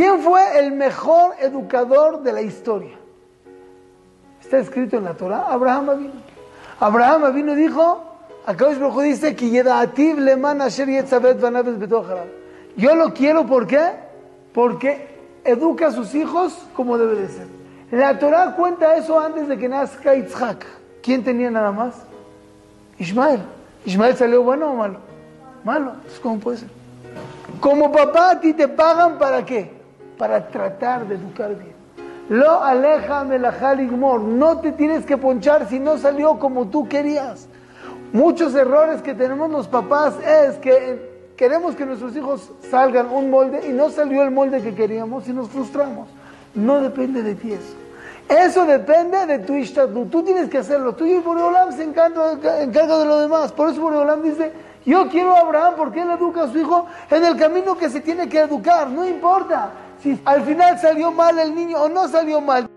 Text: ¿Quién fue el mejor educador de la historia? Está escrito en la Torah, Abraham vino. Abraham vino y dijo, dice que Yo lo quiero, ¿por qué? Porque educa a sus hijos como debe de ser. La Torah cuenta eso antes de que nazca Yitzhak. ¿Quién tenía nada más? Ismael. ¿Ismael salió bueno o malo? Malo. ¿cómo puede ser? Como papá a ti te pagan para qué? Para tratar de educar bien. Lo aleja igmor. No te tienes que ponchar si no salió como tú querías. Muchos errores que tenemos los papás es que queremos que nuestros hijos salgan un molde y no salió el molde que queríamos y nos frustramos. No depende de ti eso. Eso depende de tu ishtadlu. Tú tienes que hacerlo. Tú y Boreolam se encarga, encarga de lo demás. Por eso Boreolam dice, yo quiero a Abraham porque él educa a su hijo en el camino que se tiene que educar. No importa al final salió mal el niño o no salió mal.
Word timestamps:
¿Quién 0.00 0.22
fue 0.22 0.58
el 0.58 0.72
mejor 0.72 1.34
educador 1.40 2.22
de 2.22 2.32
la 2.32 2.40
historia? 2.40 2.96
Está 4.40 4.56
escrito 4.56 4.96
en 4.96 5.04
la 5.04 5.12
Torah, 5.12 5.44
Abraham 5.50 5.98
vino. 5.98 6.12
Abraham 6.80 7.34
vino 7.34 7.52
y 7.52 7.56
dijo, 7.56 8.02
dice 9.02 9.36
que 9.36 9.50
Yo 12.78 12.94
lo 12.94 13.12
quiero, 13.12 13.46
¿por 13.46 13.66
qué? 13.66 13.90
Porque 14.54 15.06
educa 15.44 15.88
a 15.88 15.92
sus 15.92 16.14
hijos 16.14 16.56
como 16.74 16.96
debe 16.96 17.16
de 17.16 17.28
ser. 17.28 17.46
La 17.90 18.18
Torah 18.18 18.56
cuenta 18.56 18.96
eso 18.96 19.20
antes 19.20 19.48
de 19.48 19.58
que 19.58 19.68
nazca 19.68 20.14
Yitzhak. 20.14 20.64
¿Quién 21.02 21.22
tenía 21.22 21.50
nada 21.50 21.72
más? 21.72 21.94
Ismael. 22.98 23.42
¿Ismael 23.84 24.16
salió 24.16 24.42
bueno 24.42 24.72
o 24.72 24.76
malo? 24.76 24.98
Malo. 25.62 25.92
¿cómo 26.22 26.40
puede 26.40 26.56
ser? 26.56 26.70
Como 27.60 27.92
papá 27.92 28.30
a 28.30 28.40
ti 28.40 28.54
te 28.54 28.66
pagan 28.66 29.18
para 29.18 29.44
qué? 29.44 29.78
Para 30.20 30.48
tratar 30.48 31.08
de 31.08 31.14
educar 31.14 31.56
bien. 31.56 31.72
Lo 32.28 32.62
aleja 32.62 33.24
igmor. 33.80 34.20
No 34.20 34.58
te 34.58 34.72
tienes 34.72 35.06
que 35.06 35.16
ponchar 35.16 35.66
si 35.66 35.80
no 35.80 35.96
salió 35.96 36.38
como 36.38 36.68
tú 36.68 36.86
querías. 36.86 37.48
Muchos 38.12 38.54
errores 38.54 39.00
que 39.00 39.14
tenemos 39.14 39.50
los 39.50 39.66
papás 39.66 40.18
es 40.22 40.58
que 40.58 41.32
queremos 41.38 41.74
que 41.74 41.86
nuestros 41.86 42.14
hijos 42.14 42.52
salgan 42.70 43.08
un 43.08 43.30
molde 43.30 43.66
y 43.66 43.72
no 43.72 43.88
salió 43.88 44.22
el 44.22 44.30
molde 44.30 44.60
que 44.60 44.74
queríamos 44.74 45.26
y 45.26 45.32
nos 45.32 45.48
frustramos. 45.48 46.10
No 46.54 46.82
depende 46.82 47.22
de 47.22 47.34
ti 47.34 47.52
eso. 47.52 47.74
Eso 48.28 48.66
depende 48.66 49.24
de 49.24 49.38
tu 49.38 49.54
ishtadlu. 49.54 50.04
Tú 50.04 50.22
tienes 50.22 50.50
que 50.50 50.58
hacerlo. 50.58 50.94
Tú 50.94 51.06
y 51.06 51.18
Boreolam 51.18 51.72
se 51.72 51.82
encarga, 51.82 52.32
encarga 52.60 52.98
de 52.98 53.06
lo 53.06 53.20
demás. 53.20 53.52
Por 53.52 53.70
eso 53.70 53.80
Boreolam 53.80 54.20
dice, 54.22 54.52
yo 54.84 55.08
quiero 55.08 55.34
a 55.34 55.40
Abraham 55.40 55.74
porque 55.78 56.02
él 56.02 56.10
educa 56.10 56.42
a 56.42 56.48
su 56.48 56.58
hijo 56.58 56.84
en 57.10 57.24
el 57.24 57.38
camino 57.38 57.78
que 57.78 57.88
se 57.88 58.02
tiene 58.02 58.28
que 58.28 58.40
educar. 58.40 58.90
No 58.90 59.08
importa 59.08 59.70
al 60.24 60.44
final 60.44 60.78
salió 60.78 61.12
mal 61.12 61.38
el 61.38 61.54
niño 61.54 61.82
o 61.82 61.88
no 61.88 62.08
salió 62.08 62.40
mal. 62.40 62.68